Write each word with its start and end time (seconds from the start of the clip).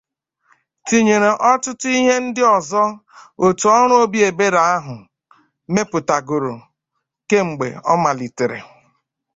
tinyere 0.85 1.29
ọtụtụ 1.51 1.87
ihe 1.99 2.15
ndị 2.23 2.43
ọzọ 2.55 2.83
òtù 3.45 3.67
ọrụ 3.79 3.95
obi 4.03 4.19
ebere 4.29 4.61
ahụ 4.75 4.95
mepụtagoro 5.73 6.53
kemgbe 7.29 7.67
ọ 7.91 7.93
malitere 8.03 8.59